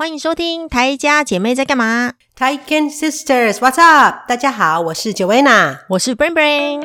[0.00, 4.26] 欢迎收听台家姐妹在干嘛？Taiken Sisters，What's up？
[4.26, 6.80] 大家好，我是 Joanna，我是 Brain Brain。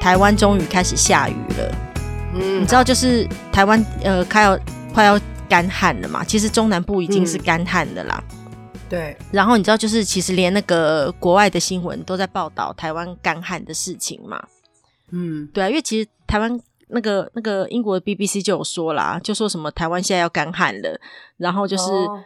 [0.00, 1.74] 台湾终于开始下雨了，
[2.34, 4.58] 嗯，你知道就是台湾呃，快要
[4.92, 6.24] 快要干旱了嘛？
[6.24, 8.20] 其实中南部已经是干旱的啦。
[8.32, 8.38] 嗯
[8.88, 14.42] 对，然后你知道，就是其实连那个国外的新闻都在报道台湾干旱的事情嘛。
[15.12, 20.98] 嗯，对啊，因为其实台湾那个那个英国的 BBC 就有说啦，就说什么台湾现在要干旱了，
[21.36, 21.84] 然后就是。
[21.92, 22.24] 哦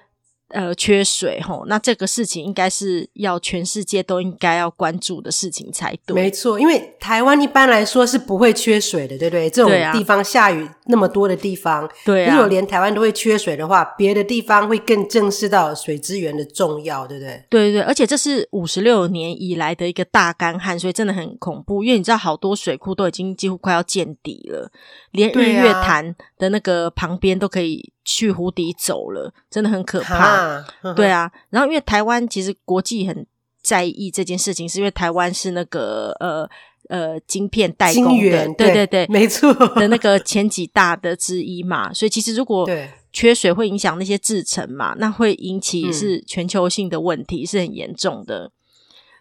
[0.49, 6.15] 呃，缺水吼，那这个事情应该是要全世界都应该要关注的事情才对。
[6.15, 9.51] 没错，因为台湾一般来说是不会缺水的，对不对？
[9.51, 17.45] 这种地方下雨那么多的地方，对啊，如果连台湾都会缺水的话，别的地方会更正视到水资源的重要，对不对？
[17.51, 21.83] 对对对，而且这是五十六年以来的一个大干旱，所以真的很恐怖。
[21.83, 24.71] 因为你知道，好多水库都已经几乎快要见底了，
[25.11, 27.93] 连日月潭的那个旁边都可以。
[28.07, 30.65] 去湖底走了，真的很可怕。
[30.95, 33.27] 对啊，然后因为台湾其实国际很
[33.61, 36.49] 在意这件事情，是因为台湾是那个呃
[36.89, 41.93] 呃晶片代工的，元对对对，没错的那个前几大的之一嘛。
[41.93, 42.67] 所以其实如果
[43.13, 48.53] 缺水会影响那些制程嘛，那会引起是全球性的问题，嗯、是很严重的。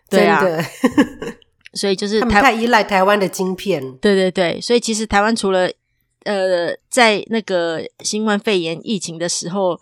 [0.07, 0.43] 对啊，
[1.73, 3.97] 所以就是太依赖台湾的晶片。
[3.97, 5.71] 对对对，所以其实台湾除了
[6.25, 9.79] 呃，在那个新冠肺炎疫情的时候，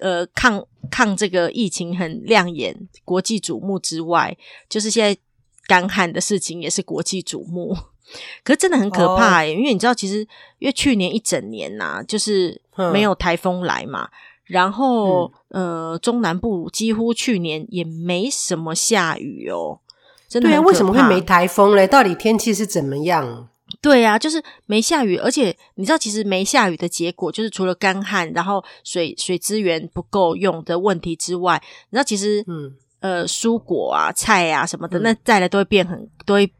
[0.00, 4.36] 呃，抗抗这个疫情很亮眼，国际瞩目之外，
[4.68, 5.20] 就是现在
[5.66, 7.76] 干旱的事情也是国际瞩目。
[8.44, 10.20] 可是真的很可怕因为你知道，其实
[10.58, 12.60] 因为去年一整年呐，啊，就是
[12.92, 14.10] 没有台风来嘛，嗯，
[14.44, 19.80] 然后呃，中南部几乎去年也没什么下雨哦。
[20.28, 21.86] 真的，对啊，为什么会没台风嘞？
[21.86, 23.48] 到底天气是怎么样？
[23.80, 36.50] 对啊，就是没下雨，而且你知道，其实没下雨的结果就是除了干旱，然后水水资源不够用的问题之外，你知道，其实嗯呃，蔬果啊、菜啊什么的，嗯、那再来都会变很，都会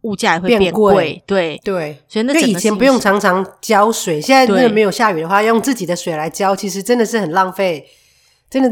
[0.00, 0.94] 物价也会变贵。
[0.94, 7.86] 变贵对对，所以那以前不用常常浇水，现在真的没有下雨的话，用自己的水来浇，其实真的是很浪费，
[8.48, 8.70] 真的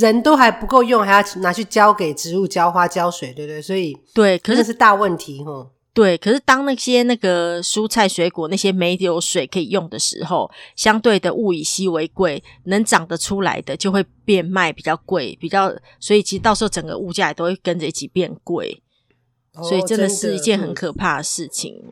[0.00, 3.60] 人都还不够用，还要拿去浇给植物浇花浇水，对不对？
[3.60, 5.66] 所以对，可是是大问题哈。
[5.98, 18.80] 对，可是当那些那个蔬菜水果那些没有水可以用的时候，相对的物以稀为贵，能长得出来的就会变卖比较贵，比较，所以其实到时候整个物价也都会跟着一起变贵，
[19.54, 21.82] 哦、所以真的是一件很可怕的事情，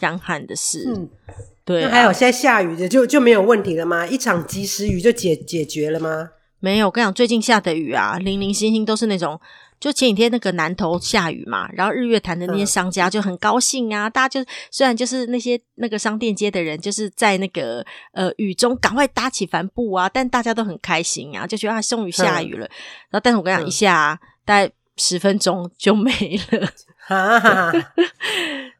[0.00, 0.92] 干旱、嗯、的事。
[0.92, 1.08] 嗯，
[1.64, 1.88] 对、啊。
[1.88, 4.04] 那还有现在下雨的就就没有问题了吗？
[4.04, 6.30] 一场及时雨就解解决了吗？
[6.58, 9.40] 没有，我跟你讲，最近下的雨啊，零零星星都是那种。
[9.84, 22.64] 就前几天那个南投下雨嘛，然后日月潭的那些商家就很高兴啊，嗯、大家就虽然就是那些那个商店街的人就是在那个呃雨中赶快搭起帆布啊，但大家都很开心啊，就觉得啊终于下雨了。
[22.64, 22.72] 嗯、
[23.10, 26.66] 然后但是我跟你讲，一下、啊、大概十分钟就没了。
[27.06, 27.92] 哈哈哈。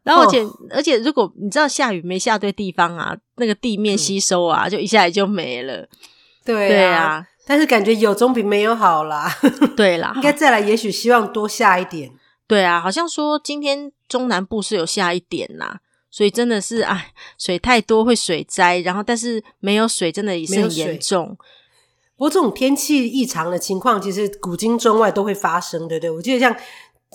[0.04, 5.86] 然后而且、哦、而且如果你知道下雨没下对地方啊，那个地面吸收啊，嗯、就一下也就没了。
[6.46, 6.68] 对啊。
[6.68, 9.30] 对啊但是感觉有总比没有好啦，
[9.76, 12.10] 对啦，应该再来，也许希望多下一点。
[12.46, 21.36] 对啊，好像说今天中南部是有下一点啦，所以真的是哎，水太多会水灾，然后但是没有水真的也是很严重。
[22.16, 26.10] 不过这种天气异常的情况，其实古今中外都会发生，对不对？
[26.10, 26.54] 我记得像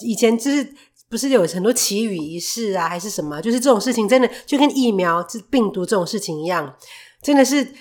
[0.03, 0.73] 以前就是
[1.09, 3.41] 不是有很多祈雨仪式啊，还是什么？
[3.41, 6.75] 就是这种事情真的就跟疫苗、这病毒这种事情一样，
[7.21, 7.71] 真的是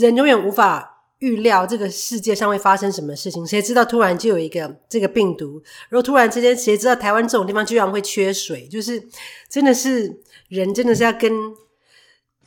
[0.00, 0.96] 人永远无法。
[1.18, 8.66] 预料这个世界上会发生什么事情，谁知道突然就有一个这个病毒，然后突然之间，谁知道台湾这种地方居然会缺水？
[8.68, 9.02] 就是
[9.48, 11.30] 真的是人真的是要跟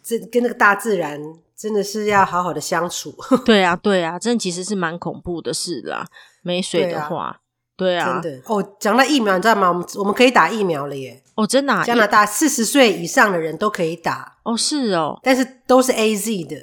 [0.02, 1.22] 这跟那个大自然
[1.56, 3.14] 真的是要好好的相处。
[3.46, 6.08] 对啊，对啊，真的其实是蛮恐怖的事啦。
[6.42, 7.42] 没水的话，
[7.82, 8.76] 对啊，真的哦。
[8.80, 9.70] 讲到疫苗，你知道吗？
[9.70, 11.22] 我们我们可以打疫苗了耶！
[11.36, 14.38] 哦，真的啊，加拿大四十岁以上的人都可以打。
[14.44, 16.58] 哦，是哦，但是都是 AZ 的。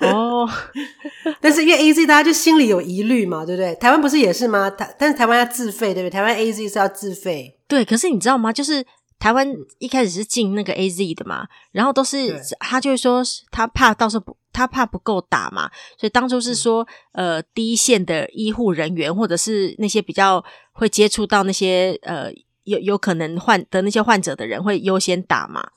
[0.00, 0.48] 哦，
[1.40, 3.74] 但是因为 AZ 大家就心里有疑虑嘛，对不对？
[3.74, 4.70] 台湾不是也是吗？
[4.70, 6.10] 台但是台湾要自费，对不对？
[6.10, 7.58] 台湾 AZ 是要自费。
[7.68, 8.52] 对，可是你知道吗？
[8.52, 8.84] 就是
[9.18, 22.30] 台湾一开始是进那个 AZ 的嘛，然后都是他就会说他怕到时候不，他怕不够打嘛，所以当初是说、嗯、呃第一线的医护人员或者是那些比较会接触到那些呃
[22.64, 25.70] 有有可能患得那些患者的人会优先打嘛。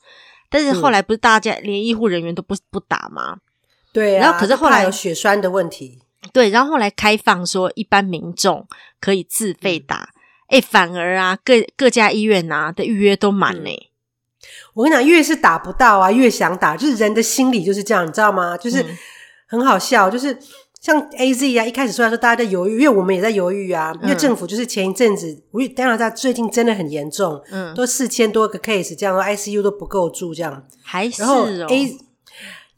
[0.48, 3.38] 但是后来不是大家连医护人员都不不打吗？
[3.92, 6.00] 对啊，然后可是后来有血栓的问题，
[6.32, 8.66] 对，然后后来开放说一般民众
[9.00, 10.10] 可以自费打，
[10.50, 13.90] 哎、嗯，反而啊各各家医院啊的预约都满嘞，
[14.74, 18.56] 我跟你讲，越是打不到啊，越想打，就是人的心理就是这样，你知道吗？
[18.58, 18.84] 就是
[19.48, 20.36] 很好笑，嗯、就是
[20.80, 30.66] 像 A Z 啊，一开始出来说大家在犹豫，因为我们也在犹豫啊，因为政府就是前一阵子，我当然在最近真的很严重，嗯，都四千多个 case，这样说 I C U 都不够住，这样。
[30.82, 31.96] 还是、哦、然后 A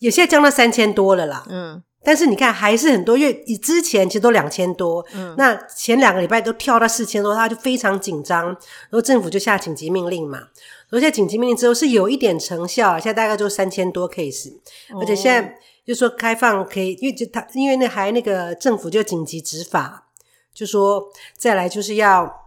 [0.01, 1.83] 也现在降到三千多了啦，嗯。
[2.05, 8.57] 但是你看，还是很多，因为之前其实都两千多，嗯，那前两个礼拜都跳到四千多，他就非常紧张，然
[8.91, 10.49] 后政府就下紧急命令嘛。
[10.91, 14.53] 而且紧急命令之后是有一点成效，现在大概就三千多 case，
[14.93, 15.55] 哦，而且现在
[15.87, 20.09] 就说开放可以，因为就他因为那还那个政府就紧急执法，
[20.53, 22.42] 就说再来就是要。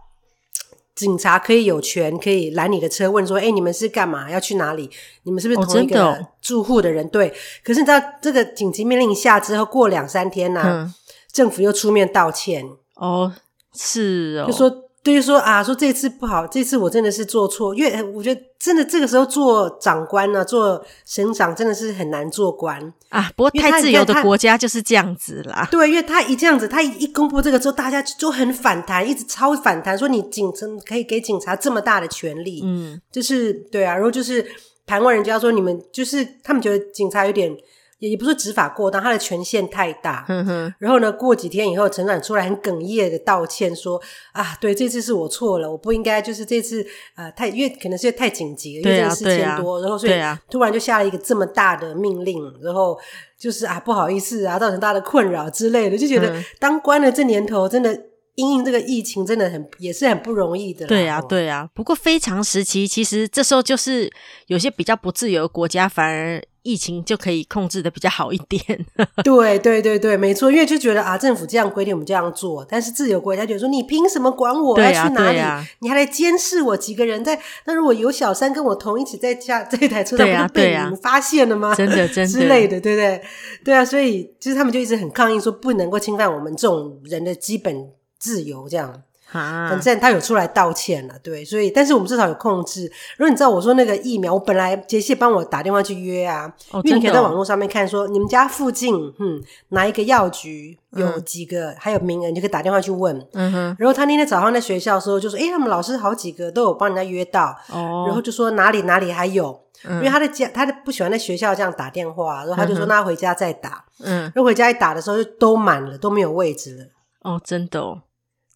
[0.96, 4.28] 警察可以有权可以拦你的车，问说：“哎，你们是干嘛？
[4.28, 4.90] 要去哪里？
[5.22, 7.32] 你们是不是同一个住户的人？”哦、对。
[7.62, 10.94] 可是你知道，这个紧急命令下之后，过两三天呢、啊嗯，
[11.30, 12.66] 政府又出面道歉。
[12.94, 13.32] 哦，
[13.72, 14.85] 是哦，就说。
[15.06, 23.30] 所以说啊，说这次不好，这次我真的是做错，因为我觉得真的这个时候做长官呢、啊，做省长真的是很难做官啊。
[23.36, 25.68] 不过太自由的国家就是这样子啦。
[25.70, 34.44] 对，因为他一这样子，他一公布这个之后，大家就很反弹，一直超反弹，说你警察可以给警察这么大的权利，嗯，就是对啊，然后就是
[34.86, 37.56] 盘问人家说你们就是他们觉得警察有点。
[37.98, 40.24] 也也不是执法过当，他的权限太大。
[40.28, 40.74] 嗯哼。
[40.78, 44.00] 然后呢，过几天以后，陈展出来很哽咽的道歉说
[44.32, 50.12] ：“啊，对，这次是我错了，我不应该就是这次呃太，因为可能是太紧急了，因为这个四千多，然后所以
[50.50, 52.98] 突然就下了一个这么大的命令，然后
[53.38, 57.98] 就是啊不好意思啊，造成大家的困扰之类的，就觉得当官的这年头真的
[58.34, 60.86] 因应这个疫情真的很也是很不容易的。
[60.86, 61.70] 对啊，对啊。
[61.74, 64.12] 不过非常时期，其实这时候就是
[64.48, 66.42] 有些比较不自由的国家反而。
[66.66, 68.60] 疫情就可以控制的比较好一点。
[69.22, 72.66] 对对对对，没错，因为就觉得啊，政府这样规定，我们这样做。
[72.68, 75.38] 但是自由国家觉得说，你凭什么管我要去哪里？
[75.38, 77.40] 啊啊、你还来监视我几个人在？
[77.66, 81.72] 那如果有小三跟我同一起在家这台车上，不就被你们发现了吗？
[81.76, 83.22] 真的 真的之类的，对不对？
[83.64, 89.02] 对啊，所以就是他们就一直很抗议，说不能够侵犯我们这种人的基本自由，这样。
[89.36, 92.90] 啊，反正他有出来道歉了，对，所以但是我们至少有控制。
[93.16, 103.16] 如果你知道我说那个疫苗，我本来杰西帮我打电话去约啊，哦、因为你可以在网络上面看说你们家附近，嗯，哪一个药局有几个、嗯、还有名额，你就可以打电话去问。
[103.32, 103.76] 嗯哼。
[103.78, 116.84] 然后他那天早上在学校的时候就说，诶他们老师好几个都有帮人家约到，哦，然后就说哪里哪里还有，嗯、因为他的家他不喜欢在学校这样打电话，然后他就说那他回家再打，嗯，然后回家一打的时候就都满了，都没有位置了。
[117.22, 118.02] 哦，真的哦。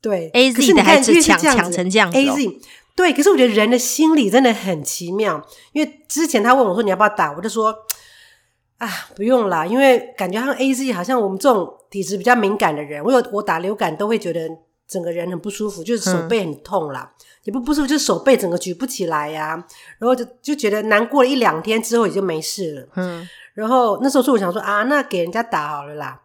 [0.03, 2.17] 对，A Z 的还是抢抢成这样子。
[2.17, 2.59] A Z
[2.97, 5.47] 对，可是我觉得人的心理真的很奇妙。
[5.73, 7.75] 因为之前他问我说你要不要打，我就说
[8.79, 14.49] 啊不用啦，因为感觉像 A Z 好像我们这种体质比较敏感的人，我有我打流感都会觉得
[14.87, 19.65] 整个人很不舒服，就是手背很痛啦，嗯、也不不舒服，就是手背整个举不起来呀、啊，
[19.99, 22.89] 然后就就觉得难过了一两天之后也就没事了。
[22.97, 26.21] 嗯，然后那时候是我想说啊，那给人家打好了啦。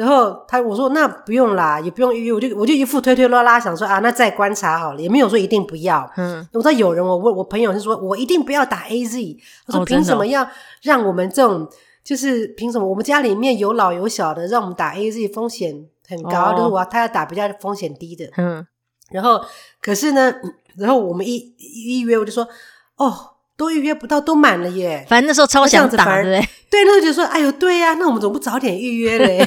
[0.00, 6.10] 然后他我说那不用啦，也不用预约，我就我就一副推推拉拉，想说啊，那再观察好了，也没有说一定不要。
[6.16, 9.36] 嗯，我知道有人我问我朋友是说我一定不要打 AZ，
[9.66, 10.48] 他说凭什么要
[10.80, 11.68] 让我们这种、哦、
[12.02, 18.24] 就是凭什么我们家里面有老有小的让我们打 AZ 风险很高，哦、就是我要他要打比较风险低的。
[18.38, 18.66] 嗯，
[19.10, 19.38] 然后
[19.82, 20.32] 可是呢，
[20.78, 22.48] 然后我们一一预约我就说
[22.96, 23.12] 哦。
[23.60, 25.04] 都预约不到，都满了耶！
[25.06, 26.40] 反正那时候超想打，对
[26.70, 29.46] 对，那时候就说：“哎呦，对呀、啊，那我们怎么不早点预约嘞？”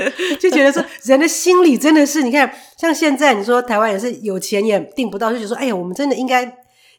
[0.40, 6.46] 就觉得说，人的心理真的是，你看，像现在你说台湾也是有钱也订不到，就觉得说：“哎呀，我们真的应该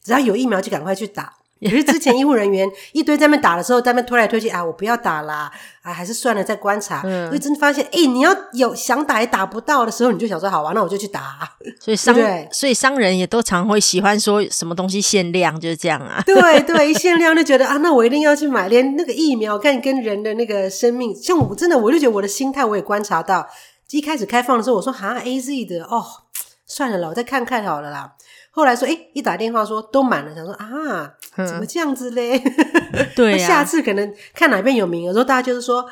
[0.03, 7.01] 只要有疫苗就赶快去打。”可是之前医护人员一堆在那边打的时候，在那边推来推去啊，我不要打啦，啊，还是算了，再观察。
[7.05, 11.37] 嗯，所以真的发现，哎，你要有想打也打不到的时候，你就想说，好吧，那我就去打。
[11.79, 16.21] 所以商，对，所以商人也都常会喜欢说什么东西限量，就是这样啊。
[16.27, 18.67] 对对，一限量就觉得啊，那我一定要去买。
[18.67, 23.47] 连那个疫苗，看跟人的那个生命，像我真的，我就觉得我的心态，我也观察到，
[23.91, 26.03] 一开始开放的时候，我说哈 AZ 的哦，
[26.67, 28.13] 算了啦，我再看看好了啦。
[28.55, 31.13] 后来说，诶一打电话说都满了，想说啊，
[31.45, 32.37] 怎么这样子嘞？
[32.93, 35.85] 嗯、对、啊，下次可能看哪边有名额，说大家就是说，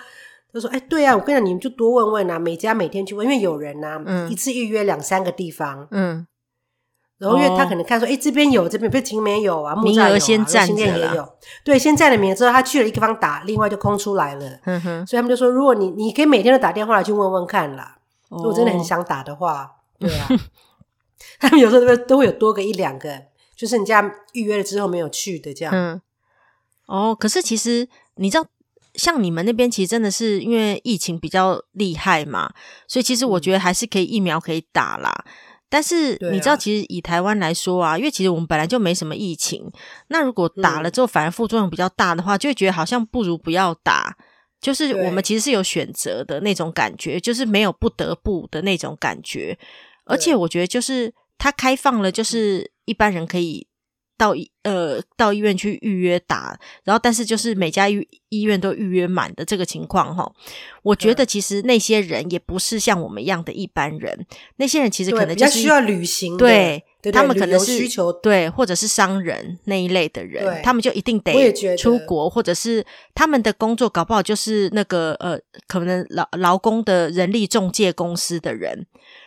[0.53, 6.25] 就说，哎，对啊，我跟你讲，你们就多问问啊，每家每天去问，因为有人呐、啊嗯，一次预约两三个地方，嗯，
[7.17, 11.27] 然后因为他可能看说，哎、哦，这边有，这边不是前面有啊，名额先占着也有，
[11.65, 17.97] 对，先占了名额之后，他去了一个地方打，另外就空出来了，嗯哼，所以他们就说，如果你你可以每天都打电话来去问问看啦，
[18.29, 20.27] 如果真的很想打的话，对啊。
[21.43, 23.21] 他们有时候都会都会有多个一两个，
[23.53, 25.73] 就是你家预约了之后没有去的这样。
[25.75, 26.01] 嗯，
[26.85, 27.85] 哦，可是其实
[28.15, 28.47] 你知道，
[28.95, 32.53] 像你们那边其实真的是因为疫情比较厉害嘛，
[32.87, 35.11] 所以其实我觉得还是可以疫苗可以打啦。
[35.25, 35.31] 嗯、
[35.67, 39.69] 但是你知道，其实以台湾来说啊，因为其实我们本来就没什么疫情，
[40.07, 44.15] 那如果打了之后反而副作用比较大的话，就会觉得好像不如不要打。
[44.61, 49.59] 就是我们其实是有选择的那种感觉，就是没有不得不的那种感觉。
[50.05, 53.67] 而且我觉得，就是它开放了，就是一般人可以。
[54.15, 60.31] 到医呃到医院去预约打，然后但是就是每家医医院都预约满的这个情况哈，
[60.83, 64.25] 我觉得其实那些人也不是像我们一样的一般人，
[64.57, 71.51] 那些人其实可能就是需要旅行，对，对他们可能是需求对，或者是商人那一类的人，他们就一定得。
[71.75, 72.85] 出国，或者是
[73.15, 78.85] 他们的工作搞不好就是那个呃，可能劳劳工的人力中介公司的人，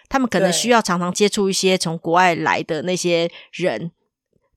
[0.08, 3.90] 他们可能需要常常接触一些从国外来的那些人。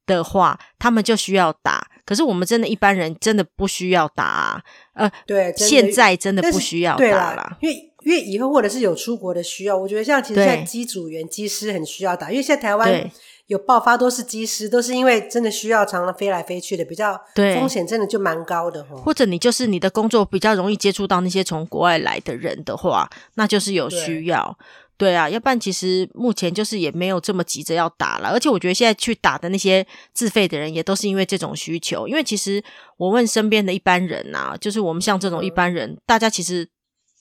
[0.05, 1.87] 的话，他们就需要打。
[2.03, 4.63] 可是我们真的一般人真的不需要打啊。
[4.95, 7.57] 呃，对，现在真的不需要打了。
[7.61, 12.31] 因为因为以后或者是有出国的需要，我觉得像其实现在机组员、机师很需要打。
[12.31, 13.07] 因为现在台湾
[13.45, 18.83] 有爆发都是机师，都是因为真的需要常常飞来飞去的，比较风险真的就蛮高的。
[18.83, 24.57] 或者你就是你的工作比较容易接触到那些从国外来的人的话，那就是有需要。
[24.99, 32.05] 对啊，要不然其实目前就是也没有这么急着要打了，而且我觉得现在去打的那些自费的人也都是因为这种需求。
[32.05, 32.61] 因为其实
[32.97, 36.67] 我问身边的一般人啊，就是我们像这种一般人，嗯、大家其实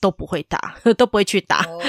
[0.00, 1.62] 都不会打， 都不会去打。
[1.66, 1.80] 哦、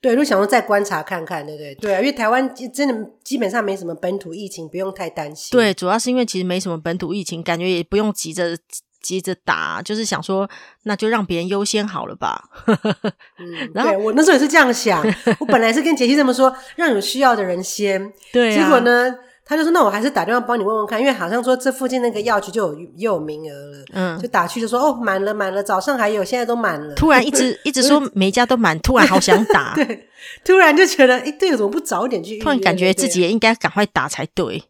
[0.00, 1.74] 对，就想说再观察看看，对不对？
[1.76, 5.56] 对啊，因为台湾真的基本上没什么本土疫情，不用太担心。
[5.56, 8.58] 对，主要是因为其实没什么本土疫情，感觉也不用急着。
[9.02, 10.48] 急着打，就是想说，
[10.84, 12.42] 那就让别人优先好了吧。
[13.38, 15.04] 嗯，然后对我那时候也是这样想，
[15.40, 18.12] 我本来是跟杰西这么说，让有需要的人先。
[18.32, 19.14] 对、啊，结果呢，
[19.44, 23.84] 他就说，那我还是打电话帮你问问看，因为好像说这附近那个药局就有又有名额了。
[23.92, 26.94] 嗯，就打去就说，哦，满了满了，早上还有，现在都满了。
[26.94, 29.74] 突然一直 一直说每一家都满，突然好想打。
[29.74, 30.08] 对，
[30.44, 32.38] 突然就觉得，哎，对，怎么不早点去？
[32.38, 34.62] 突然感觉自己也应该赶快打才对。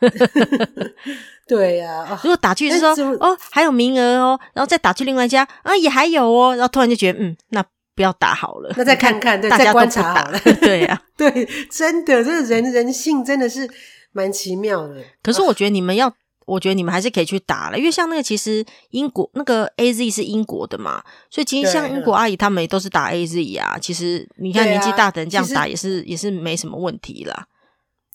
[1.46, 13.70] 对呀、啊，如果打去就说哦还有名额哦，然后再打去另外一家啊也还有哦，然后突然就觉得嗯那不要打好了，那再看看， 对，大家再观察好了， 对呀、啊，对，真的，这个人人性真的是
[14.12, 15.02] 蛮奇妙的。
[15.22, 16.12] 可是我觉得你们要，
[16.46, 23.78] 我觉得你们还是可以去打了，因为像那个其实英国那个 AZ 是英国的嘛，所以其实像英国阿姨他们也都是打 AZ 啊。
[23.80, 27.46] 其实你看年纪大的人这样打也是也是没什么问题啦。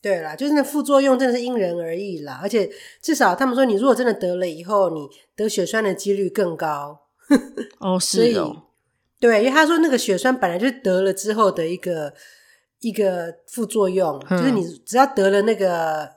[0.01, 2.67] 对啦，就是那副作用真的是因人而异啦，而且
[3.01, 7.01] 至少他们说，你如果真的得了以后，你得血栓的几率更高。
[7.77, 8.63] 哦， 是哦，
[9.19, 12.13] 对，因为他说那个血栓本来就是得了之后的一个
[12.79, 16.09] 一个副作用，嗯、就是你只要得了那个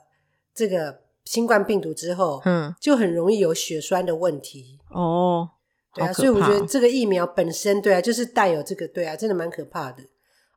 [0.53, 4.79] 这个新冠病毒之后，嗯，就很容易有血栓的问题。
[4.89, 5.49] 哦，
[5.93, 10.03] 对啊，所以我觉得这个疫苗本身，对啊，就是带有这个，对啊，真的蛮可怕的。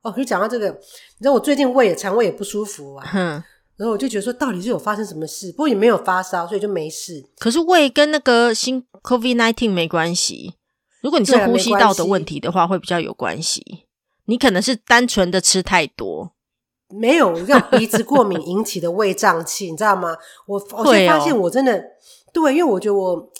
[0.02, 3.42] 哦，就讲到这个，你知道我最近胃也肠胃也不舒服啊，嗯，
[3.76, 5.50] 然后我就觉得说，到底是有发生什么事？
[5.52, 7.24] 不过也没有发烧，所以就没事。
[7.38, 10.54] 可是胃跟那个新 COVID nineteen 没关系。
[11.02, 13.62] 如果你是呼吸道的问题的话，会比较有关系。
[14.26, 16.32] 你可能是单纯的吃太多，
[16.88, 20.16] 没有让鼻子过敏引起的胃胀气，你知道吗？
[20.46, 21.82] 我我现在发现我真的、哦、
[22.32, 23.30] 对，因为我觉得我。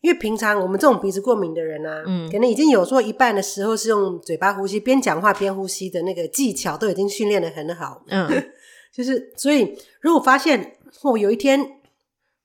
[0.00, 8.28] 因为平常我们这种鼻子过敏的人啊，嗯，可能已经有说一半的时候是用嘴巴呼吸，边讲话边呼吸的那个技巧都已经训练的很好，嗯，
[8.94, 11.80] 就是所以如果发现我有一天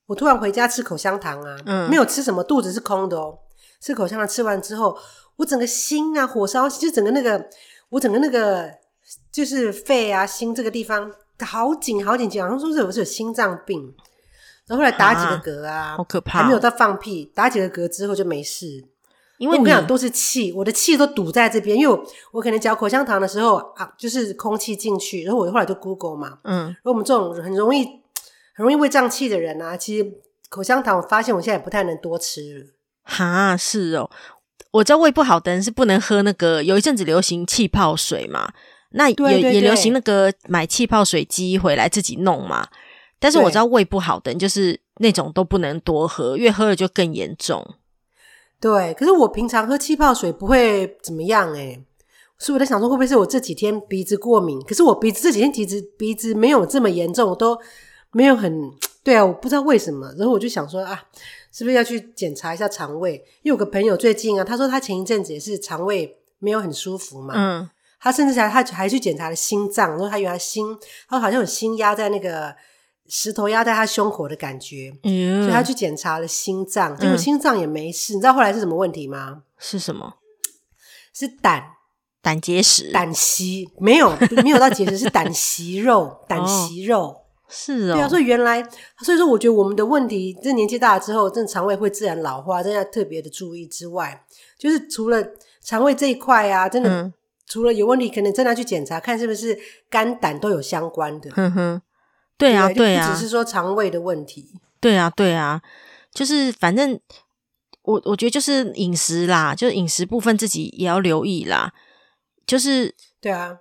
[0.06, 3.38] 我突然回家吃口香糖啊，嗯，没有吃什么，肚子是空的哦，
[3.80, 4.96] 吃口香糖吃完之后，
[5.36, 7.48] 我整个心啊火烧，就整个那个
[7.90, 8.68] 我整个那个
[9.30, 13.94] 就是肺啊心这个地方好紧好紧紧，好像说是我是有心脏病。
[14.66, 18.84] 然后后来打几个嗝啊，啊，好可怕，还没有到放屁，打几个嗝之后就没事。
[19.36, 21.76] 因为我跟你讲都是气，我的气都堵在这边。
[21.76, 27.84] 因为我，我可能嚼口香糖的时候啊，就是空气进去，然后我后来就 Google 嘛，嗯，然后我们这种很容易
[28.54, 30.08] 很容易胃胀气的人啊，其实
[30.48, 32.66] 口香糖我发现我现在也不太能多吃了。
[33.02, 34.08] 哈，是哦，
[34.70, 38.52] 我知道胃不好的人是不能喝那个，有一阵子流行气泡水嘛，
[38.92, 42.68] 那也也流行那个买气泡水机回来自己弄嘛。
[43.24, 47.66] 但是我知道胃不好的人就是那种都不能多喝，越喝了就更严重。
[48.60, 51.82] 对，可是我平常喝气泡水不会怎么样诶，
[52.38, 54.60] 所以我在想说会不会是我这几天鼻子过敏？
[54.64, 57.58] 可是我鼻子这几天其实鼻子没有这么严重，我都
[58.12, 58.70] 没有很
[59.02, 60.14] 对啊，我不知道为什么。
[60.18, 61.04] 然后我就想说啊，
[61.50, 63.14] 是不是要去检查一下肠胃？
[63.42, 70.76] 因为有个朋友最近啊，他说他前一阵子也是肠胃没有很舒服嘛，嗯，他甚至还他还去检查了心脏，然后他原来心
[71.08, 72.54] 他说好像有心压在那个。
[73.08, 78.14] 石头压在他胸口的感觉，嗯，所以他去检查了心脏，结果心脏也没事。
[78.14, 78.16] 嗯。
[78.16, 79.42] 你知道后来是什么问题吗？
[79.58, 80.14] 是什么？
[81.12, 81.64] 是胆，
[82.20, 87.00] 胆结石，胆息没有没有到结石，是胆息肉，胆息肉。
[87.00, 88.60] 哦是哦，对啊，所以原来，
[89.04, 94.24] 所以说我觉得我们的问题，这年纪大了之后，这肠胃会自然老化，真的要特别的注意之外，
[94.58, 95.22] 就是除了
[95.62, 97.12] 肠胃这一块啊，真的、嗯、
[97.46, 99.56] 除了有问题，可能真的要去检查，看是不是
[99.90, 101.30] 肝胆都有相关的。
[101.32, 101.82] 哼哼，
[102.36, 104.52] 对啊，对啊，不只是说肠胃的问题。
[104.80, 105.60] 对啊，对啊，
[106.12, 106.98] 就是反正
[107.82, 111.72] 我我觉得就是饮食啦，就是饮食部分自己也要留意啦。
[112.46, 113.58] 就是对啊，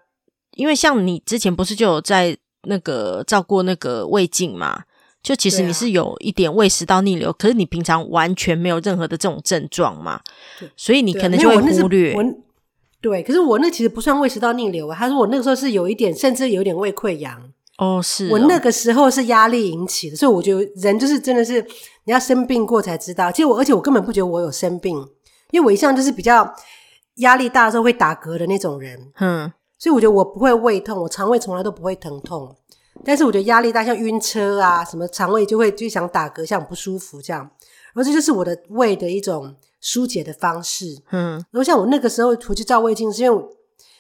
[0.56, 2.38] 因为像你之前不是就有在。
[2.66, 4.84] 那个照顾那个胃镜嘛，
[5.22, 10.22] 就其实你是有一点胃食道逆流，啊、可是你平常完全没有任何的这种症状嘛，
[10.78, 12.16] 所以你可能就会忽略。
[13.02, 17.52] 对，可是我那其实不算胃食道逆流啊，他说我那个时候是有一点，甚至有一点胃溃疡。
[17.84, 18.30] 哦，是哦。
[18.32, 21.62] 我那个时候是压力引起的，所以我觉得人就是真的是
[22.06, 23.32] 你要生病过才知道。
[23.32, 24.98] 其实我，而且我根本不觉得我有生病，
[25.52, 26.54] 因为我一向就是比较
[27.16, 29.12] 压力大的时候会打嗝的那种人。
[29.20, 29.52] 嗯。
[29.80, 32.56] 所以我觉得我不会胃痛，我肠胃从来都不会疼痛。
[33.04, 37.42] 但是我觉得压力大，像晕车啊，什么肠胃就会就想打嗝，像不舒服这样。
[37.94, 40.86] 然后这就是我的胃的一种疏解的方式。
[41.12, 43.50] 嗯，然后像我那个时候回去照胃镜，是因为我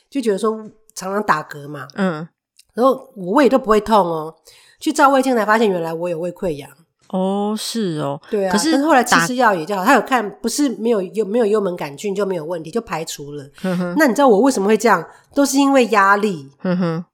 [0.09, 0.55] 就觉得说
[0.95, 1.85] 常常打嗝嘛。
[1.95, 2.25] 嗯，
[2.73, 4.33] 然后我胃都不会痛哦，
[4.79, 6.69] 去照胃镜才发现原来我有胃溃疡。
[7.09, 8.51] 哦，是哦，对啊。
[8.51, 13.45] 可是后来吃吃药也就好，他有看不是没有幽没有幽门杆菌就没有问题，就排除了。
[13.97, 15.05] 那你知道我为什么会这样？
[15.35, 16.49] 都是因为压力。
[16.63, 17.05] 嗯哼。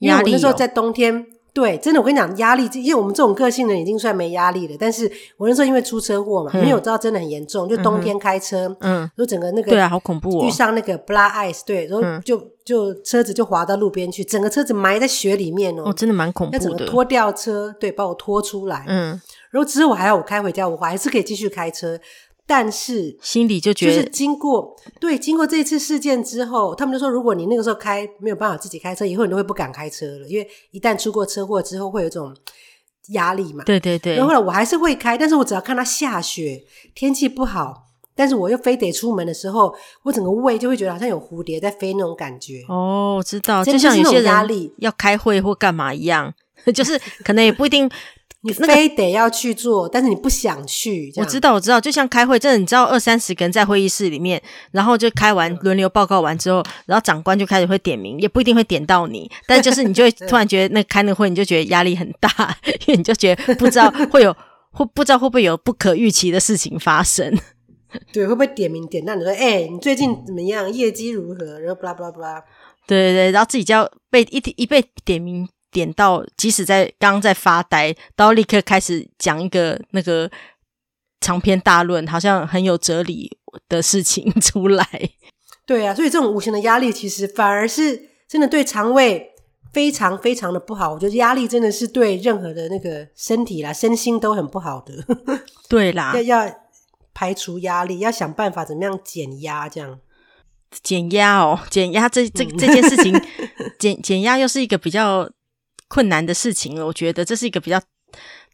[0.00, 0.30] 压力。
[0.30, 4.76] 因为我那时候在冬天，对，真的我跟你讲，压力，因为我们这种个性的人已经算没压力了。
[4.78, 19.20] 但是我那时候因为出车祸嘛，没有知道真的很严重，就冬天开车，嗯，就整个那个对啊，好恐怖哦，遇上那个 black ice，对，然后就就车子就滑到路边去，整个车子埋在雪里面哦，哦，真的蛮恐怖的，要整个拖吊车，对，把我拖出来，嗯。
[19.52, 21.96] 然后之后我还要我开回家，我还是可以继续开车，
[22.46, 32.36] 但是心里就觉得，就是经过对经过这次事件之后，他们就说，如果你那个时候开没有办法自己开车，以后你都会不敢开车了，因为一旦出过车祸之后会有这种
[33.12, 33.64] 压力嘛。
[33.64, 34.16] 对对对。
[34.16, 36.62] 然后后来我还是会开，但是我只要看它下雪，
[36.94, 42.62] 天气不好，但是我又非得出门的时候，我整个胃就会觉得好像有蝴蝶在飞那种感觉。
[42.68, 46.34] 哦，我知道，就像有些压力要开会或干嘛一样，
[46.74, 47.90] 就是可能也不一定。
[48.44, 51.10] 你非得要去做，但是你不想去。
[51.16, 62.30] 我知道，我知道，就像开会，真的，你知道，二三十个人在会议室里面，然后就开完轮流报告完之后，然后长官就开始会点名，也不一定会点到你， 但就是你就会突然觉得那开那个会，你就觉得压力很大，
[62.86, 64.36] 因为你就觉得不知道会有
[64.70, 67.34] 会不知道会不会有不可预期的事情发生。
[68.12, 70.70] 对，会不会点名点到你说，哎、欸，你最近怎么样？
[70.70, 71.58] 业绩如何？
[71.60, 72.44] 然后巴拉巴拉巴拉。
[72.86, 75.48] 对对对，然后自己就要被一一被点名。
[75.74, 80.30] 点到，即使在刚刚在发呆，都要立刻开始讲一个那个
[81.20, 83.36] 长篇大论，好像很有哲理
[83.68, 84.88] 的事情 出来。
[85.66, 89.32] 对啊，所以这种无形的压力，其实反而是真的对肠胃
[89.72, 90.92] 非常非常的不好。
[90.92, 94.94] 我觉得压力真的是对任何的那个身体啦、身心都很不好的。
[95.68, 96.54] 对啦， 要要
[97.12, 99.98] 排除压力，要想办法怎么样减压，这样
[100.82, 103.12] 减压哦，减压这这这件事情，
[103.80, 105.28] 减减压又是一个比较。
[105.88, 107.80] 困难的事情了，我觉得这是一个比较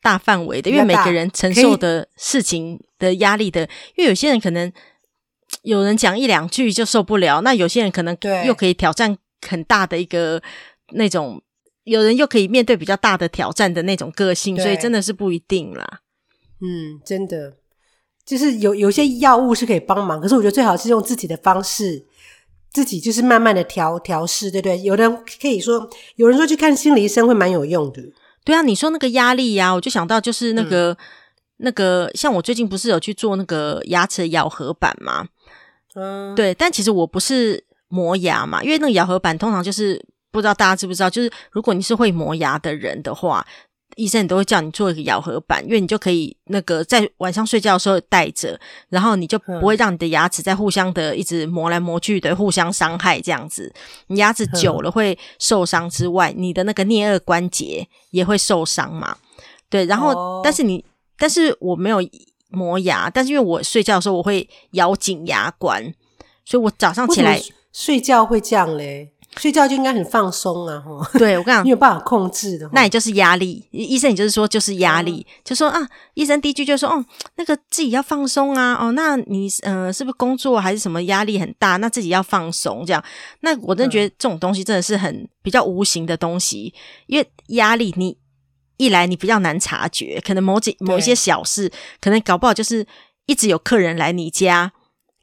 [0.03, 3.63] 大范围的，因为每个人承受的事情的压力的，
[3.97, 4.73] 因为有些人可能
[5.63, 9.17] 有人讲一两句就受不了，那有些人可能又可以挑战
[9.47, 10.43] 很大的一个
[10.93, 11.43] 那种，
[11.85, 16.01] 有人又可以面对比较大的挑战的那种个性，所以真的是不一定啦。
[16.61, 17.55] 嗯，真的
[18.25, 22.07] 就是有有些药物是可以帮忙，可是我觉得最好是用自己的方式。
[22.73, 24.81] 自己就是慢慢的调调试，对不对？
[24.81, 28.03] 有人可以说，有人说去看心理医生会蛮有用的。
[28.45, 30.97] 对啊，你说那个压力呀、啊，我就想到就是那个、嗯、
[31.59, 35.27] 那个，像我最近不是有去做那个牙齿咬合板嘛？
[35.95, 36.55] 嗯，对。
[36.55, 43.47] 但其实我不是磨牙嘛，因为那个咬合板通常就是不知道大家知不知道，就是如果你是会磨牙的人的话。
[43.97, 53.73] 医生都会叫你做一个咬合板，因为你就可以那个在晚上睡觉的时候戴着，然后你就不会让你的牙齿在互相的一直磨来磨去的，互相伤害这样子。
[54.07, 59.17] 你牙齿久了会受伤之外，你的那个颞颌关节也会受伤嘛。
[59.69, 60.85] 对，然后但是你
[61.19, 61.99] 但是我没有
[62.49, 65.95] 磨牙，但是因为我睡觉的时候我会咬紧牙关，
[66.45, 67.41] 所以我早上起来
[67.73, 69.13] 睡觉会这样嘞。
[69.37, 70.81] 睡觉就应该很放松啊！
[70.81, 73.65] 哈， 对，我跟你讲，你有办法控制的，那也就是压力。
[73.71, 77.05] 医生也就是说，就是压力，嗯、就说啊，医生第一句就说，哦，
[77.37, 81.77] 那个自己要放松啊，哦，那你呃，是不是工作还是什么压力很大？
[81.77, 83.03] 那自己要放松，这样。
[83.41, 86.75] 那我真的觉得这种东西真的是很比较无形的东西，
[87.07, 88.17] 因为压力你
[88.79, 92.85] 一来你比较难察觉，可能某几某一些小事，可能搞不好就是
[93.27, 94.73] 一直有客人来你家，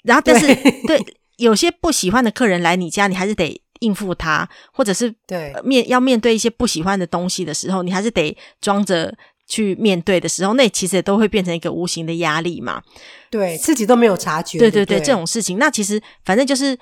[0.04, 0.98] 然后但是对。
[0.98, 1.06] 对
[1.38, 9.14] 有些不喜欢的客人来你家，你还是得应付他，或者是对面要面对一些不喜欢的东西的时候，你还是得装着
[9.48, 12.82] 去面对的时候，那其实也都会变成一个无形的压力嘛。
[13.30, 16.74] 对自己都没有察觉，对对对，对这种事情，那其实反正就是，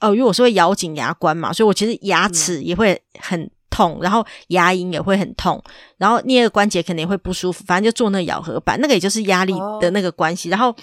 [0.00, 5.62] 哦、呃，因为我是会咬紧牙关嘛，所以我其实牙齿也会很痛，嗯、然后牙龈也会很痛，
[5.96, 10.74] 然后颞顎关节可能也会不舒服，反正就做那个咬合板，那个也就是压力的那个关系，哦、然后。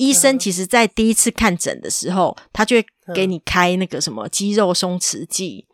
[0.00, 5.66] 医生其实，在第一次看诊的时候，嗯、他就会给你开那个什么肌肉松弛剂，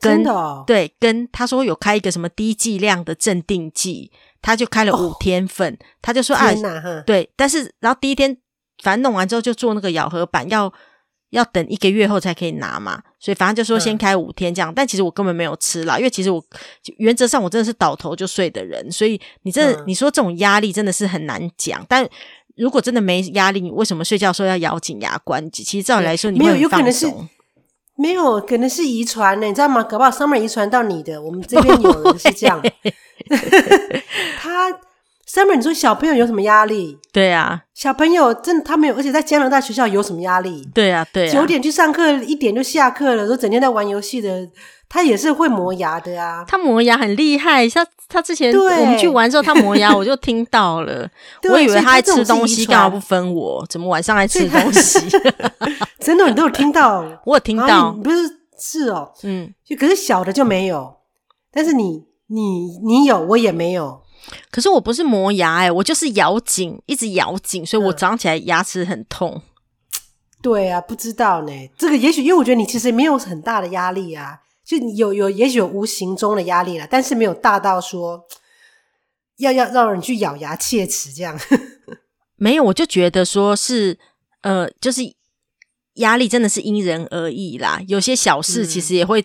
[0.00, 4.10] 跟真的、哦、对，跟他说有开一个什么低剂量的镇定剂，
[4.42, 6.52] 他就开了五天份，哦、他就说啊，
[7.06, 8.36] 对，但是然后第一天
[8.82, 10.72] 反正弄完之后就做那个咬合板，要
[11.30, 16.44] 要等一个月后才可以拿嘛，所以反正就说先开五天这样，嗯、但其实我根本没有吃啦，因为其实我
[16.96, 22.10] 原则上我真的是倒头就睡的人，所以你真的、嗯、你说这种压力真的是很难讲，但。
[22.56, 25.50] 如果真的没压力，你为什么睡觉的时候要咬紧牙关？
[25.50, 27.06] 其实照理来说，你没有，有可能是
[27.96, 29.82] 没有，可能是遗传呢，你知道吗？
[29.82, 31.20] 搞不好 Summer 遗传到你的。
[31.20, 32.62] 我们这边有人是这样，
[34.38, 34.70] 他
[35.32, 36.98] Summer，你说小朋友有什么压力？
[37.12, 40.68] 对啊，小朋友真的他没有，而且在加拿大学校有什么压力？
[40.74, 44.48] 对啊，对啊，九点去上课，一点就下课了，都整天在玩游戏的。
[44.88, 47.68] 他也是会磨牙的呀、啊，他磨牙很厉害。
[47.68, 51.08] 像他之前我们去玩之后，他磨牙 我就听到了，
[51.48, 53.64] 我以为他在吃东西，干嘛不分我？
[53.68, 54.98] 怎么晚上还吃东西？
[56.00, 57.04] 真的，你都有听到？
[57.24, 58.16] 我有听到，不是
[58.58, 60.92] 是哦，嗯，就可是小的就没有，
[61.52, 63.99] 但是你你你有，我也没有。
[64.50, 69.42] 可是我不是磨牙哎、欸，我就是咬紧，一直咬紧，所以我早上起来牙齿很痛、嗯。
[70.42, 71.52] 对啊，不知道呢。
[71.76, 74.40] 这个也许因为我觉得你其实没有很大的压力啊。
[74.62, 78.24] 就有有也许有无形中的压力了，但是没有大到说
[79.38, 81.36] 要要让人去咬牙切齿这样。
[82.36, 83.98] 没有，我就觉得说是
[84.42, 85.02] 呃，就是
[85.94, 87.80] 压力真的是因人而异啦。
[87.88, 89.24] 有些小事其实也会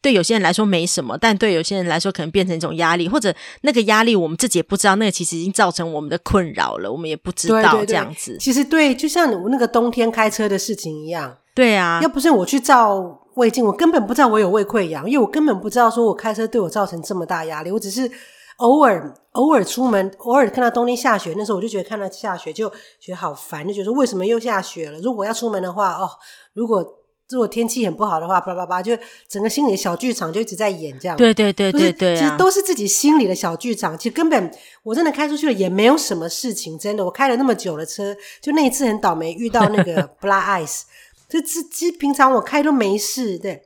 [0.00, 8.36] 对有些人来说没什么，嗯、但对有些人来说可能变成一种压力，或者那个压力我们自己也不知道，那个其实已经造成我们的困扰了，我们也不知道这样子。
[8.40, 11.36] 其实对，就像我那个冬天开车的事情一样。
[11.54, 13.22] 对啊，要不是我去照。
[13.36, 17.70] 胃镜，我根本不知道我有胃溃疡，因为我根本不知道说我开车对我造成这么大压力。
[17.70, 18.10] 我只是
[18.56, 24.98] 偶尔偶尔出门，偶尔看到冬天下雪，那时候我就觉得看到下雪就觉得好烦，就觉得说为什么又下雪了？
[25.00, 26.08] 如果要出门的话，哦，
[26.54, 26.84] 如果
[27.28, 28.96] 如果天气很不好的话，叭叭叭，就
[29.28, 31.16] 整个心里的小剧场就一直在演这样。
[31.16, 33.98] 对对对对对，啊，其实都是自己心里的小剧场。
[33.98, 34.50] 其实根本
[34.84, 40.82] 我真的开出去了也没有什么事情，真的，我开了那么久的车，就那一次很倒霉遇到那个 black ice。
[41.28, 43.64] 这这其实平常我开都没事，对。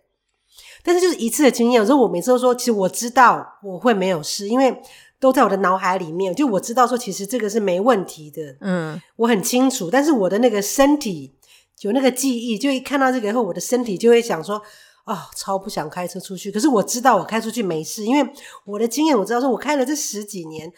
[0.82, 4.74] 但是就是一次的经验，有时候我每次都说，其实我知道我会没有事，因为
[5.18, 9.90] 都在我的脑海里面，就我知道说，其实这个是没问题的，嗯，我很清楚。
[9.90, 11.34] 但是我的那个身体
[11.80, 14.56] 有那个记忆，就一看到这个以后，我的身体就会想说，
[15.04, 16.50] 啊、哦，超不想开车出去。
[16.50, 18.30] 可是我知道我开出去没事，因为
[18.64, 20.72] 我的经验，我知道说我开了这十几年。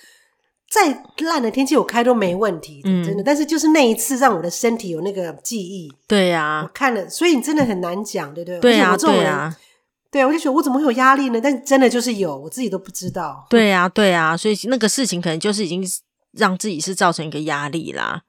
[0.73, 3.23] 再烂的天气，我开都没问题的，真的。
[3.23, 5.93] 嗯、但是就是那一次，让我的身体有那个记忆。
[6.09, 8.59] 对呀、啊，我看了，所以你真的很难讲，对不对？
[8.59, 9.55] 对呀、对啊，
[10.13, 11.41] 对，我就觉得我怎么会有压力呢？
[11.43, 13.45] 但真的就是有，我自己都不知道。
[13.51, 15.83] 对呀、啊，对呀、啊，所以那个事情可能就是已经
[16.33, 18.23] 让自己是造成一个压力啦。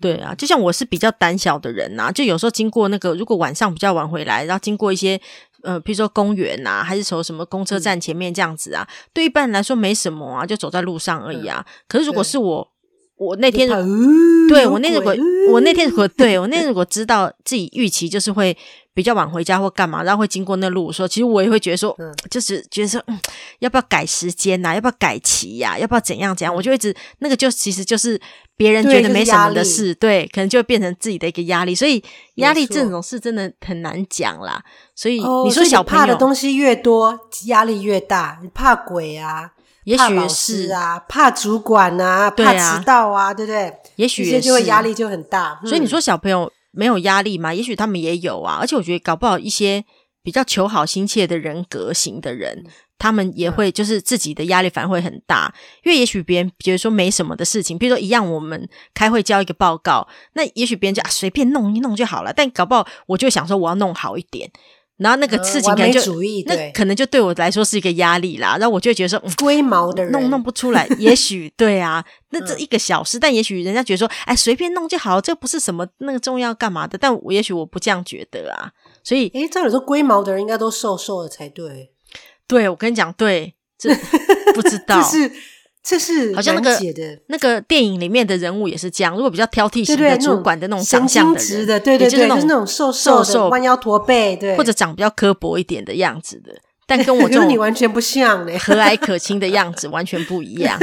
[0.00, 5.18] 对啊，就像我是比较胆小的人呐、啊，就有时候经过那个，如果晚上比较晚回来，然后经过一些。
[5.64, 11.64] 呃，比如说公园呐、啊，还是从什么公车站前面这样子啊，嗯、对一般人来说没什么啊，就走在路上而已啊。
[11.64, 12.71] 嗯、可是如果是我，对
[13.22, 13.84] 我那天，呃、
[14.48, 15.18] 对我那如果、呃、
[15.52, 18.56] 我那天如果对我那天如果知道自己预期就是会
[18.94, 23.18] 比较晚回家或干嘛，然后会经过那路说，其实我也会觉得说，嗯、就是觉得说，嗯，
[23.60, 24.74] 要不要改时间呐、啊？
[24.74, 25.78] 要不要改期呀、啊？
[25.78, 26.54] 要不要怎样怎样？
[26.54, 28.20] 我就一直那个就其实就是。
[28.54, 32.00] 别人觉得没什么的事，对，对，可能就会变成自己的一个压力，所以
[32.36, 34.62] 压力这种事真的很难讲啦。
[34.94, 38.38] 所以你说小怕的东西越多，压力越大。
[38.40, 39.50] 你怕鬼啊，
[39.84, 43.72] 也许是啊，怕主管啊，怕迟到啊，对不对？
[43.96, 45.60] 也许也就会压力就很大。
[45.64, 47.52] 所以你说小朋友没有压力吗？
[47.52, 48.58] 也许他们也有啊。
[48.60, 49.84] 而且我觉得搞不好一些
[50.22, 52.64] 比较求好心切的人格型的人。
[52.98, 64.48] 他们也会就是自己的压力反而会很大，因为也许别人觉得说没什么的事情，比如说一样我们开会交一个报告，那也许别人就啊随便弄一弄就好了，但搞不好我就想说我要弄好一点，
[65.02, 78.70] 然后那个事情可能就、嗯、那可能就对我来说是一个压力啦，然后我就会觉得说龟毛的人弄弄不出来， 也许对啊，那这一个小事，嗯、但也许人家觉得说哎随便弄就好，这不是什么那个重要干嘛的，但我也许我不这样觉得啊，
[79.02, 81.90] 所以诶照理说龟毛的人应该都瘦瘦的才对。
[82.48, 83.88] 对，我跟你讲，对，这
[84.52, 85.00] 不知道，
[85.84, 86.78] 这是好像那个
[87.26, 89.14] 那个电影里面的人物也是这样。
[89.16, 96.52] 如果比较挑剔型的主管的那种长相的人，的对对对，就是那种瘦瘦瘦弯腰驼背，对，或者长比较刻薄一点的样子的。
[96.86, 100.78] 但跟 我这种你完全不像嘞，和蔼可亲的样子完全不一样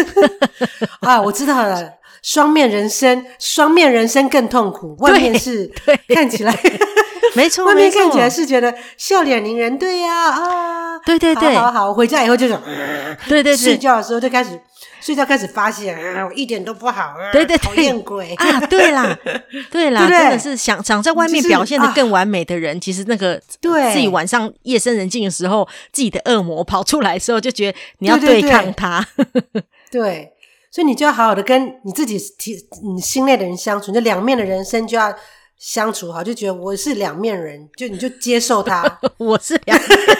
[0.99, 1.21] 啊！
[1.21, 4.97] 我知道了，双面人生，双面人生更痛苦。
[4.99, 5.71] 外面是
[6.09, 6.57] 看起来
[7.35, 12.61] 没错，外面看起来是觉得笑脸迎人，对呀啊，对对对，好好好，我回家以后就想，
[13.27, 14.59] 对对对，睡觉的时候就开始。
[15.09, 18.59] 睡觉开始发现， 我一点都不好， 对对对，讨厌鬼啊！
[18.67, 19.17] 对啦，
[19.71, 29.03] 对啦，真的是想想在外面表现的更完美的人，其实那个对自己晚上夜深人静的时候，自己的恶魔跑出来的时候，就觉得你要对抗他。
[29.89, 30.31] 对，
[30.69, 32.55] 所以你就要好好的跟你自己体
[32.95, 35.11] 你心内的人相处，就两面的人生就要
[35.57, 40.17] 相处好，就觉得我是两面人，就你就接受他，我是两面人。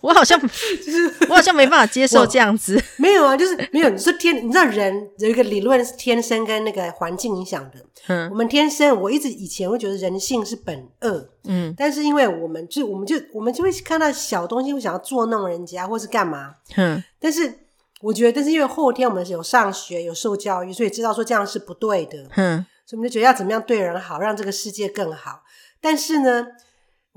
[0.00, 3.88] 我好像 就是我好像没办法接受这样子，没有啊，就是没有。
[3.88, 7.84] 你说天，你知道人有一个理论是天生跟那个环境影响的。
[8.06, 17.52] 嗯，我们天生，我一直以前会觉得人性是本恶，嗯，但是因为我们就我们就我们就会看到小东西会想要捉弄人家或是干嘛，嗯，但是
[18.00, 25.42] 我觉得，但是因为后天我们是有上学有受教育，所以知道说这样是不对的，嗯，所以我们就觉得要怎么样对人好，让这个世界更好。
[25.80, 26.46] 但是呢，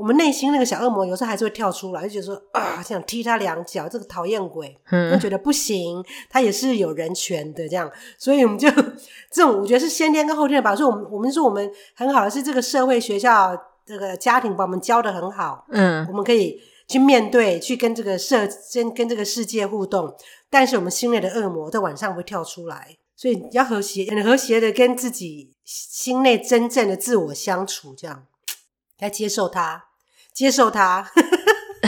[0.02, 8.68] 我们内心那个小恶魔有时候还是会跳出来，就觉得说啊，想踢他两脚，这个讨厌鬼，嗯，就觉得不行，他也是有人权的这样，所以我们就
[9.30, 10.76] 这种，我觉得是先天跟后天的吧。
[10.76, 20.16] 所以，我们我们说我们很好的是这个社会、学校、这个家庭把我们教的很好，嗯，我们可以去面对，去跟这个社、跟跟这个世界互动。
[20.50, 28.26] 但是，我们心内的恶魔在晚上会跳出来，所以要和谐、很和谐的跟自己心内真正的自我相处，这样
[28.98, 29.91] 来接受他。
[30.34, 31.12] 接受他，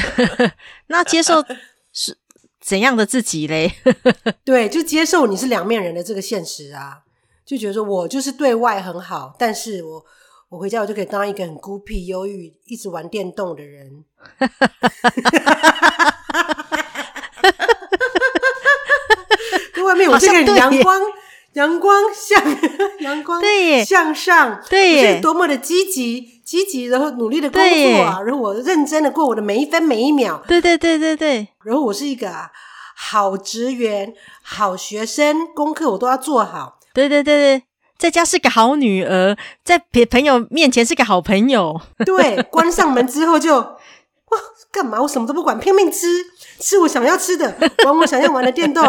[0.87, 1.43] 那接受
[1.91, 2.17] 是
[2.59, 3.73] 怎样的自己嘞？
[4.43, 7.03] 对，就接受你是两面人的这个现实啊，
[7.45, 10.05] 就觉得说我就是对外很好，但是我
[10.49, 14.03] 我回家我就可以当一个很孤僻、忧郁、一直玩电动的人。
[19.75, 21.01] 在外面我是个阳光。
[21.53, 22.41] 阳光向
[22.99, 32.31] 阳光对向上，对，是多么的积极积极，然后努力的工作啊，然后我认真的过我的每一分每一秒，对对对对对，然后我是一个
[32.95, 37.63] 好职员、好学生，功课我都要做好，对对对对，
[37.97, 44.39] 在家是个好女儿，在别朋友面前是个好朋友， 对，关上门之后就哇
[44.71, 44.99] 干嘛？
[45.01, 46.07] 我什么都不管，拼命吃。
[46.63, 48.83] 吃我想要吃的， 玩我想要玩的电动，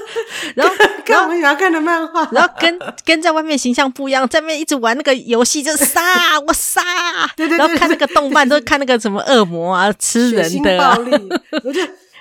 [0.56, 6.00] 然后 看我们想要看的漫画，然后跟跟在外面形象不一样，在外面一直玩那个游戏，就是杀
[6.40, 6.82] 我杀，
[7.36, 11.28] 对对对，然后看那个动漫，都看那个什么恶魔啊，吃人的，暴力，
[11.64, 11.80] 我就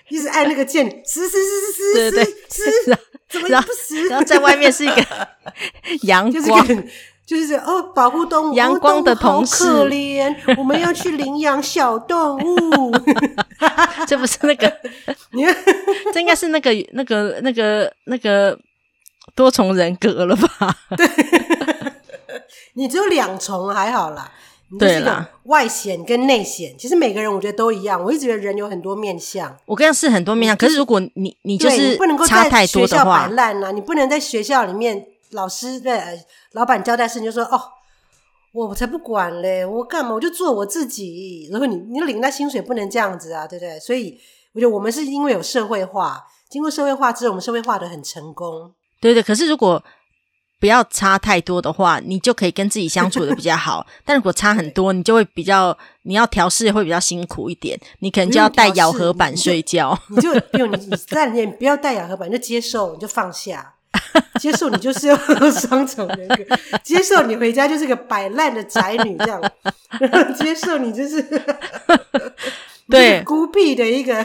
[0.10, 2.98] 一直按那个键，死死死死死死死，
[3.30, 4.10] 怎么不死？
[4.10, 5.06] 然后在外面是一个
[6.02, 6.68] 阳光。
[6.68, 6.88] 就是
[7.66, 12.92] 哦，保护动物，阳光的同事，好可怜，我们要去领养小动物。
[14.08, 14.72] 这不是那个，
[15.32, 15.54] 你看，
[16.14, 18.58] 这应该是那个那个那个那个
[19.36, 20.74] 多重人格了吧？
[20.96, 21.06] 对，
[22.76, 24.32] 你只有两重还好啦。
[24.80, 28.02] 对啦，外显跟内显，其实每个人我觉得都一样。
[28.04, 30.58] 我一直觉得人有很多面相，我跟你是很多面相。
[30.58, 35.06] 可是如果你你就是不能够差太多的话，摆烂啊，你不能在学校里面。
[35.32, 36.02] 老师对
[36.54, 37.62] 老板交代事情就说：“哦，
[38.54, 40.14] 我才不管嘞，我干嘛？
[40.14, 41.48] 我就做我自己。
[41.52, 43.80] 然后你你领那薪水不能这样子啊，对不对？
[43.80, 44.20] 所以
[44.54, 48.74] 我觉得我们是因为有社会化，经过社会化之后，我们社会化的很成功。
[49.00, 49.22] 对对。
[49.22, 49.84] 可是如果
[50.60, 53.86] 不要差太多的话，你就可以跟自己相处的比较好。
[54.04, 57.80] 但如果差很多，你就会比较你要调试会比较辛苦一点。
[58.00, 59.96] 你可能就要带咬合板睡觉。
[60.10, 63.76] 你就不用你你在里面不要带咬合板，你就接受，你就放下。”
[64.40, 65.18] 接受你就是要
[65.52, 69.42] 双重人格，接受你回家就是个摆烂的宅女这样，
[70.38, 71.24] 接受你就是
[72.90, 74.16] 对孤僻的一个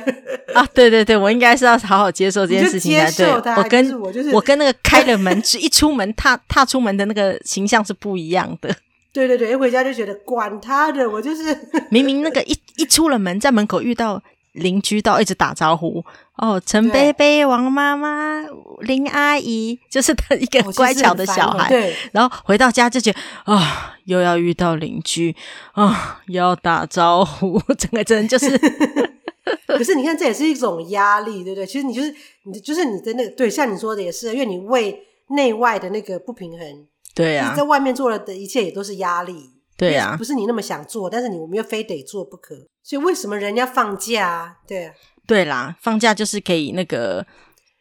[0.54, 3.26] 啊，对对对，我应该是要好好接受这件事情才对。
[3.56, 8.74] 我跟我就是我跟那个开了门一出门踏踏出门的那个形象是不一样的。
[9.12, 11.56] 对对对，一回家就觉得管他的，我就是
[11.90, 14.22] 明明那个一一出了门，在门口遇到。
[14.52, 16.04] 邻居到一直打招呼
[16.36, 18.42] 哦，陈贝贝、王妈妈、
[18.80, 21.68] 林阿姨， 就是他一个乖巧的小孩。
[21.68, 23.62] 对，然后回到家就觉得啊、哦，
[24.04, 25.34] 又要遇到邻居
[25.72, 28.58] 啊、哦，又要打招呼， 整个真的就是。
[29.66, 31.66] 可是你看，这也是一种压力，对不对？
[31.66, 39.50] 其实你就是你，就是你的那个，对，像你说的也是，因为你为内外的那个不平衡，对啊，在外面做了的一切也都是压力。
[39.76, 44.56] 对呀、啊，不是你那么想做，但是你我们又非得做不可，所以为什么人家放假啊？
[44.66, 44.94] 对啊，
[45.26, 47.26] 对啦，放假就是可以那个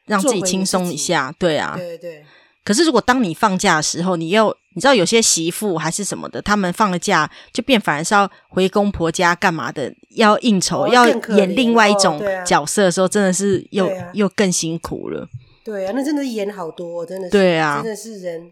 [0.06, 1.34] 让自己轻松一下。
[1.38, 2.12] 对啊，对对。
[2.14, 2.26] 对。
[2.64, 15.28] 可是如果当你放假的时候，你又你知道有些媳妇还是什么的，他们放了假就变反而是要回公婆家干嘛的，要应酬，哦、要演另外一种角色的时候，真的是又、啊、又更辛苦了。
[15.64, 18.52] 对啊，那真的演好多，真的是，对啊，真的是人，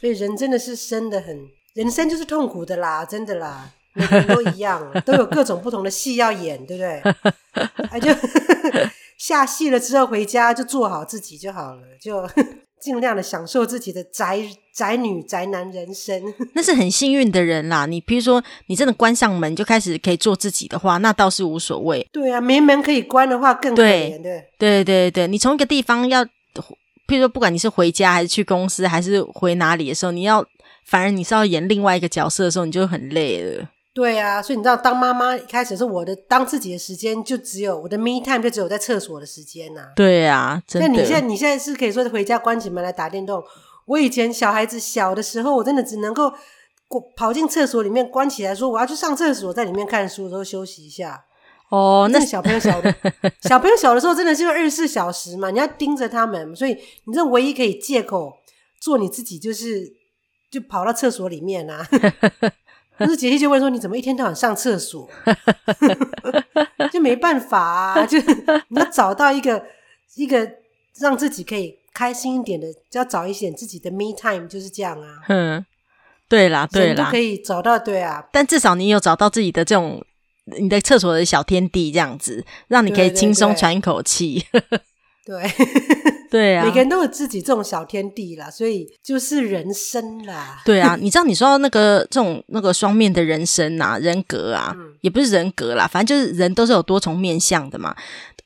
[0.00, 6.98] 所以人真的是生的很，人生就是痛苦的啦， 真的啦，每个人都一样， 都有各种不同的戏要演，对不对？
[7.90, 8.10] 啊， 就
[9.18, 12.28] 下戏了之后回家就做好自己就好了，就。
[12.82, 14.40] 尽量的享受自己的宅
[14.74, 16.20] 宅女宅男人生，
[16.52, 17.86] 那是很幸运的人啦。
[17.86, 22.04] 你比如说，你真的关上门就开始可以做自己的话，那倒是无所谓。
[22.10, 24.20] 对啊，没门可以关的话更可怜。
[24.20, 26.30] 对对对对，你从一个地方要，譬
[27.10, 30.44] 如说，不管你是回家还是去公司还是回哪里的时候，你要
[30.84, 33.68] 反而你是要演另外一个角色的时候，你就很累了。
[33.94, 39.92] 对啊，所以你知道，当妈妈一开始是我的当自己的时间，就只有我的 me time，就只有在厕所的时间呐、啊。
[39.94, 40.88] 对啊，真的。
[40.88, 43.42] 那你现在你现在是可以说回家关起门来打电动。
[43.86, 46.32] 我以前小孩子小的时候，我真的只能够
[46.88, 51.24] 过跑进厕所里面关起来，说我要去上厕所，在里面看书，的时候休息一下。
[51.68, 52.94] 哦，那小朋友小的，
[53.42, 58.32] 小朋友小的时候真的是二十四小时嘛，你要盯着他们，所以你这唯一可以借口
[58.80, 59.92] 做你自己，就是
[60.52, 61.84] 就跑到厕所里面啊。
[62.98, 65.08] 可是姐姐就问说：“你怎么一天到晚上厕所？”
[66.92, 68.18] 就没办法啊， 就
[68.68, 69.64] 你要找到一个
[70.14, 70.48] 一个
[71.00, 75.22] 让自己可以开心一点的，就要找一些自己的 me time，就是这样啊。
[75.28, 75.64] 嗯，
[76.28, 78.28] 对啦，对啦，都可以找到，对啊。
[78.30, 80.04] 但至少你有找到自己的这种
[80.44, 84.46] 你的厕所的小天地，这样子让你可以轻松喘一口气。
[85.24, 85.42] 对。
[85.42, 85.50] 对
[86.56, 90.62] 啊，每个人都有自己这种小天地啦，所以就是人生啦。
[90.64, 97.94] 对啊， 你知道你说到那个这种那个双面的人生啊，人格啊，嗯、也不是人格啦，反正就是人都是有多重面相的嘛。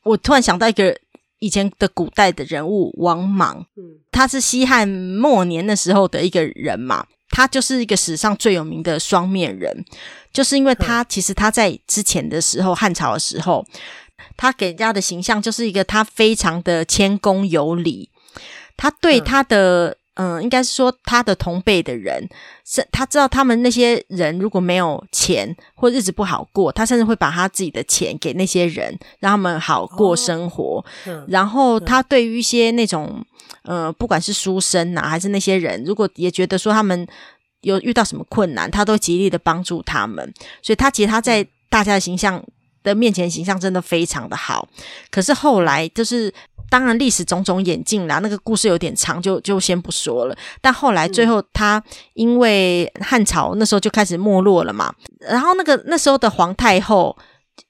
[0.02, 0.96] 我突然想到一个
[1.38, 9.84] 以前的古代的人物王莽，嗯，他是西汉末年的时候的一个人嘛，他就是一个史上最有名的双面人，
[10.32, 13.64] 就是因为他、嗯、其实他在之前的时候汉朝的时候。
[14.36, 18.10] 他给人家的形象就是一个他非常的谦恭有礼，
[18.76, 22.28] 他对他的嗯、呃，应该是说他的同辈的人，
[22.64, 30.84] 是他知道他们那些人如果没有钱或日子不好过，他甚至会把他自己的钱给那些人，让他们好过生活。
[31.06, 33.24] 哦、然后他对于一些那种
[33.62, 37.06] 呃，不管是书生啊，还是那些人，如果也觉得说他们
[37.60, 40.32] 有遇到什么困难，他都极力的帮助他们。
[40.62, 42.42] 所以他其实他在大家的形象。
[42.86, 44.66] 的面前形象真的非常的好，
[45.10, 46.32] 可是后来就是，
[46.70, 50.36] 当然历史种种演进啦，那个故事有点长，就就先不说了。
[50.60, 51.82] 但后来最后他
[52.14, 57.16] 因为汉朝那时候就开始没落了嘛，然后那个那时候的皇太后，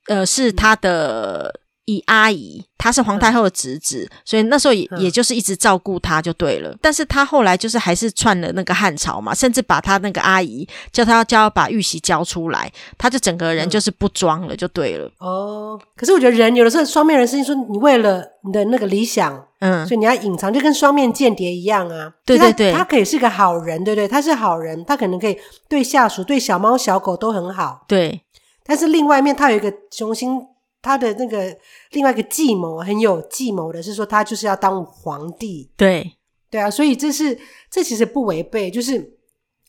[0.06, 1.60] 呃，是他的。
[1.86, 6.76] 以阿姨，她是皇太后的侄子，嗯、所以那时候也、嗯、也就是一直照顾她就对了。
[6.82, 15.10] 但是她后来就是还是篡了那个汉朝嘛，甚至把她那个阿姨叫她要叫把玉玺交出来，她就整个人就是不装了就对了。
[15.18, 22.12] 哦，可是我觉得人有的时候双面人，是说你为了你的那个理想，嗯，所以你要隐藏，就跟双面间谍一样啊。
[22.24, 27.84] 对对对，他可以是个好人，对不对，他是好人，他可能可以对下属、对小猫小狗都很好。
[27.86, 28.22] 对，
[28.64, 30.40] 但是另外一面他有一个雄心。
[30.86, 31.52] 他的那个
[31.90, 35.68] 另外一个计谋很有计谋的是说，他就是要当皇帝。
[35.76, 36.16] 对
[36.48, 37.36] 对啊，所以这是
[37.68, 38.70] 这其实不违背。
[38.70, 39.18] 就是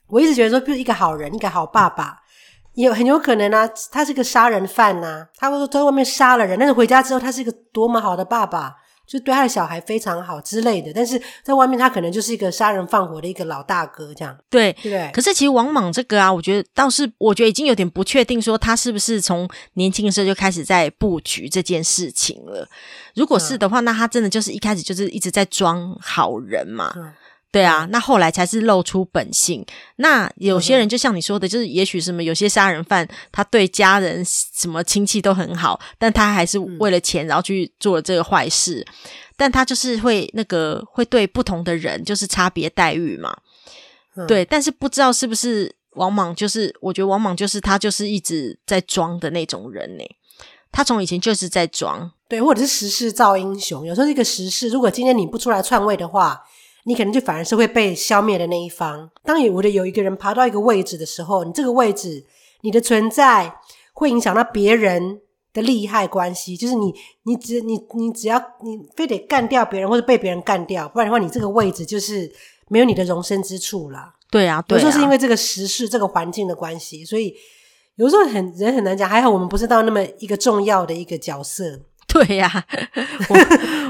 [0.09, 2.19] 我一直觉得说，就是一个好人，一个好爸爸，
[2.75, 8.75] 有很有可能啊，他是个杀人犯呐、啊，他会说在外面杀了人，但是回家之后，他是一个多么好的爸爸。
[9.07, 14.37] 就对他的小孩非常好之类的，但是在外面他可能就是一个杀人放火的一个老大哥这样。
[14.49, 22.67] 对对，可是其实王莽这个啊，我觉得倒是，我觉得已经有点不确定，说他是不是从年轻的时候就开始在布局这件事情了。
[23.15, 26.93] 如果是的话，嗯、那他真的就是一开始就是一直在装好人嘛。
[26.97, 27.13] 嗯
[27.49, 29.65] 对啊，那后来才是露出本性。
[29.95, 38.85] 那有些人就像你说的，就是也许什么有些杀人犯，他对家人什么亲戚都很好，但他还是为了钱，然后去做了这个坏事。
[39.37, 43.35] 但他就是会那个会对不同的人就是差别待遇嘛。
[44.27, 50.03] 对，但是不知道是不是王莽，就是我觉得王莽就是他就是一直在装的那种人呢。
[50.71, 53.85] 他从以前就是在装，对，或者是时势造英雄。
[53.85, 56.43] 有时候这个时势，如果今天你不出来篡位的话。
[56.87, 59.11] 你可能就反而是会被消灭的那一方。
[59.25, 62.23] 当有的有一个人爬到一个位置的时候，你这个位置，
[62.61, 63.57] 你的存在
[63.91, 65.19] 会影响到别人
[65.51, 66.55] 的利害关系。
[66.55, 72.31] 就是你，你只你你只要你非得干掉别人或者被别人干掉，不然的话，你这个位置就是
[72.69, 74.13] 没有你的容身之处了。
[74.31, 77.35] 对啊，对啊，有时候是因为这个时事、这个环境的关系，所以
[77.95, 79.09] 有时候很人很难讲。
[79.09, 81.81] 还好我们不是到那么一个重要的一个角色。
[82.25, 82.65] 对呀、 啊，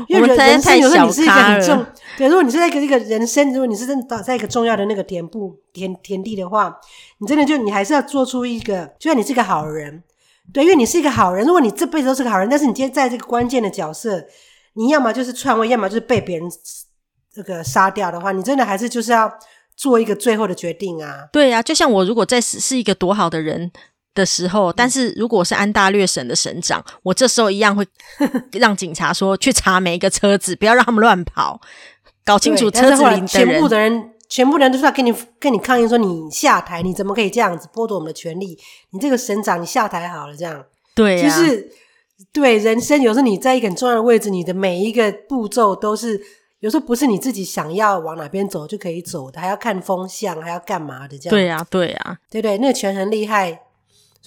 [0.08, 1.86] 因为人生有时候你是一个很重，
[2.18, 6.78] 对，如果你是在一个一个人生，如果你是真的在一个重要的那个田部田田地的话，
[7.20, 10.04] 你真的就你还是要做出一个，就算你是一个好人，
[10.54, 14.26] 对，因为你是一个好人，如果你这辈子都是个好人，但是你今天在这个关键的角色，
[14.74, 16.50] 你要么就是篡位，要么就是被别人
[17.34, 19.32] 这个杀掉的话，你真的还是就是要
[19.76, 21.30] 做一个最后的决定啊。
[21.32, 23.72] 对呀、啊，就像我如果在是是一个多好的人。
[24.18, 27.88] 的时候，但是如果是安大略省的省长，我这时候一样会
[28.60, 31.62] 让警察说去查每一个车子，不要让他们乱跑，
[32.26, 33.28] 搞清楚车子里的。
[33.28, 38.58] 全部的人，全部的人都是要跟你跟你抗议说你下台，你怎么可以这样子剥夺我们的权利？
[38.90, 40.66] 你这个省长，你下台好了，这样。
[40.96, 41.72] 对、啊，就是
[42.34, 46.20] 对人生，有时候你在一个很重要的位置，你的每一个步骤都是
[46.60, 51.30] 有时候不是你自己想要往哪边走就可以走的，还要看风向，还要干嘛的这样。
[51.30, 53.62] 对呀、啊，对呀、啊，对对，那个权很厉害。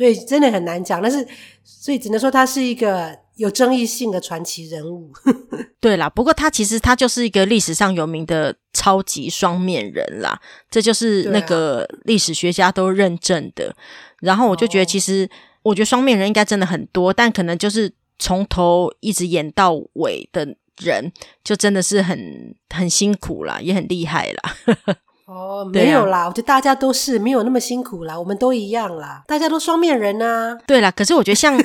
[0.01, 1.29] 所以真的很难讲，但是
[1.63, 5.13] 所以只能说他是一个有争议性的传奇人物。
[5.79, 10.41] 对啦，不过他其实他就是一个历史上有名的超级双面人啦，
[10.71, 13.69] 这就是那个历史学家都认证的。
[13.69, 13.77] 啊、
[14.21, 15.29] 然后我就觉得，其实
[15.65, 21.13] 我觉得双面人应该真的很多，但可能就是从头一直演到尾的人，
[21.45, 24.57] 就真的是很很辛苦啦，也很厉害啦。
[25.31, 30.59] 哦，没有啦，啊、我觉得大家都是没有那么辛苦啦，我们都一样啦，大家都双面人啊。
[30.67, 31.57] 对啦，可是我觉得像。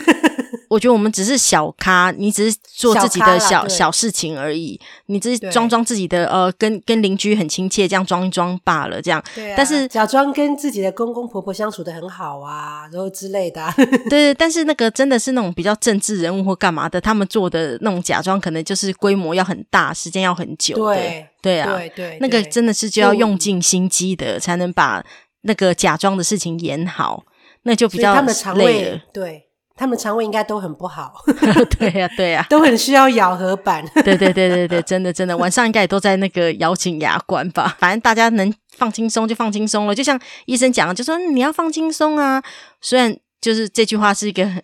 [0.75, 9.23] 我觉得我们只是小咖，你只是做自己的小小，小事情而已，你只是装装自己的呃，跟跟邻居很亲切，这样装一装罢了，这样。
[9.33, 9.55] 对啊。
[9.55, 13.73] 但是假装跟自己的公公婆婆相处的很好啊，然后之类的、 啊。
[14.09, 20.75] 对，但是那个真的是那种比较政治人物或干嘛的，他们做的那种假装，可能就是规模要很大，时间要很久。
[20.75, 25.01] 对对啊，对对，对，那个真的是就要用尽心机的，才能把
[25.43, 27.23] 那个假装的事情演好，
[27.63, 28.21] 那就比较
[28.55, 28.99] 累了。
[29.13, 29.44] 对。
[29.75, 31.13] 他们肠胃应该都很不好，
[31.77, 33.85] 对呀、啊，对呀、啊， 都很需要咬合板。
[34.03, 37.75] 对对对对对，真的真的，晚上应该也都在那个咬紧牙关吧。
[37.77, 42.41] 反正大家能放轻松就放轻松了，就像医生讲的，就说你要放轻松啊。
[42.81, 44.63] 虽然就是这句话是一个很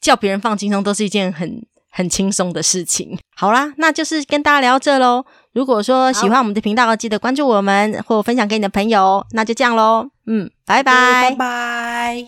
[0.00, 3.18] 叫别人放轻松，都是一件很很轻松的事情。
[3.36, 5.24] 好啦，那就是跟大家聊这喽。
[5.52, 10.08] 如果说喜欢我们的频道，记得关注我们或分享给你的朋友，那就这样喽。
[10.26, 12.26] 嗯，拜拜，拜拜。